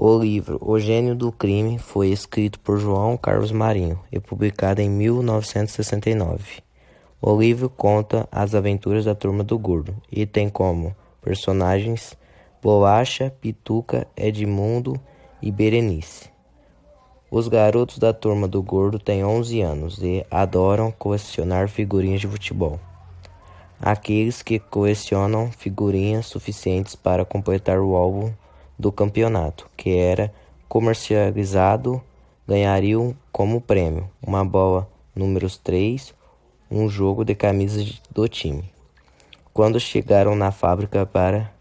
[0.00, 4.88] O livro O Gênio do Crime foi escrito por João Carlos Marinho e publicado em
[4.88, 6.62] 1969.
[7.20, 12.16] O livro conta as aventuras da Turma do Gordo e tem como personagens
[12.62, 15.00] Bolacha, Pituca, Edmundo
[15.42, 16.30] e Berenice.
[17.28, 22.78] Os garotos da Turma do Gordo têm 11 anos e adoram colecionar figurinhas de futebol.
[23.80, 28.32] Aqueles que colecionam figurinhas suficientes para completar o álbum
[28.78, 30.32] do campeonato, que era
[30.68, 32.02] comercializado,
[32.46, 36.14] ganhariam como prêmio uma bola números 3,
[36.70, 38.72] um jogo de camisas do time.
[39.52, 41.52] Quando chegaram na fábrica para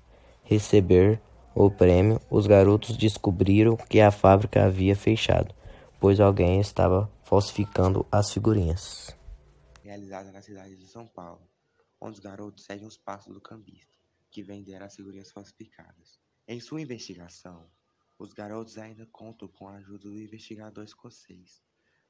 [0.43, 1.19] receber
[1.55, 5.53] o prêmio, os garotos descobriram que a fábrica havia fechado,
[5.99, 9.15] pois alguém estava falsificando as figurinhas.
[9.83, 11.41] Realizada na cidade de São Paulo,
[11.99, 13.91] onde os garotos seguem os passos do cambista,
[14.29, 16.19] que venderam as figurinhas falsificadas.
[16.47, 17.69] Em sua investigação,
[18.17, 21.61] os garotos ainda contam com a ajuda do investigador escocês,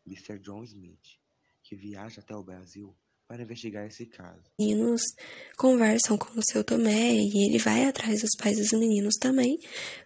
[0.05, 0.37] Mr.
[0.37, 1.17] John Smith,
[1.63, 2.95] que viaja até o Brasil
[3.27, 4.43] para investigar esse caso.
[4.59, 5.01] Os meninos
[5.57, 9.59] conversam com o seu Tomé e ele vai atrás dos pais dos meninos também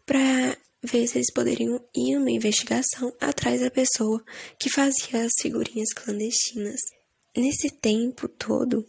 [0.05, 4.23] para ver se eles poderiam ir numa investigação atrás da pessoa
[4.57, 6.79] que fazia as figurinhas clandestinas.
[7.35, 8.85] Nesse tempo todo,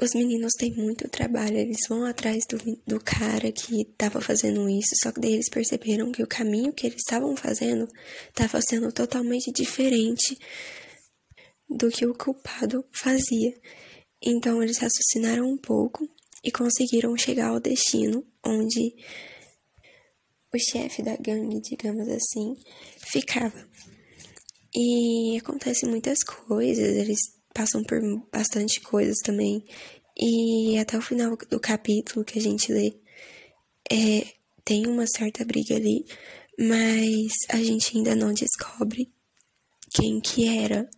[0.00, 4.94] os meninos têm muito trabalho, eles vão atrás do, do cara que estava fazendo isso,
[5.02, 7.88] só que daí eles perceberam que o caminho que eles estavam fazendo
[8.28, 10.36] estava sendo totalmente diferente
[11.68, 13.54] do que o culpado fazia.
[14.20, 16.08] Então eles raciocinaram um pouco
[16.44, 18.94] e conseguiram chegar ao destino onde
[20.52, 22.56] o chefe da gangue, digamos assim,
[22.98, 23.66] ficava.
[24.74, 27.18] E acontecem muitas coisas, eles
[27.52, 28.00] passam por
[28.32, 29.64] bastante coisas também.
[30.18, 32.94] E até o final do capítulo que a gente lê,
[33.90, 34.26] é,
[34.64, 36.04] tem uma certa briga ali,
[36.58, 39.10] mas a gente ainda não descobre
[39.90, 40.88] quem que era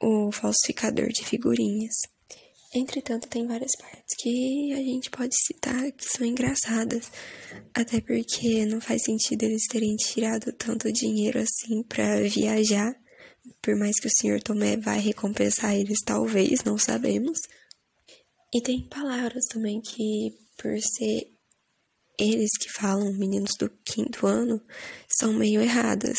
[0.00, 1.94] o falsificador de figurinhas.
[2.74, 7.10] Entretanto, tem várias partes que a gente pode citar que são engraçadas,
[7.72, 12.94] até porque não faz sentido eles terem tirado tanto dinheiro assim para viajar
[13.60, 14.42] por mais que o Sr.
[14.42, 17.38] Tomé vai recompensar eles, talvez, não sabemos.
[18.54, 21.30] E tem palavras também que, por ser
[22.18, 24.60] eles que falam, meninos do quinto ano,
[25.08, 26.18] são meio erradas.